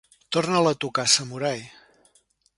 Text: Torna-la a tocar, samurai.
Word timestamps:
Torna-la 0.35 0.71
a 0.75 0.77
tocar, 0.85 1.05
samurai. 1.17 1.57